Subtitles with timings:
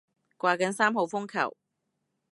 [0.39, 1.55] 掛緊三號風球